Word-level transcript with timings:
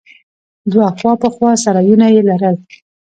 دوه 0.71 0.87
خوا 0.97 1.13
په 1.21 1.27
خوا 1.35 1.51
سرايونه 1.63 2.07
يې 2.13 2.21
لرل. 2.29 2.55